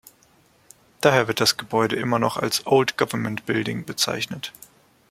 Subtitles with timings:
[1.01, 4.51] Daher wird das Gebäude immer noch als „Old Government Building“ bezeichnet.